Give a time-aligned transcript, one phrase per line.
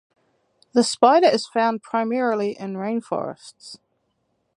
[0.73, 3.77] The spider is found primarily in rainforests.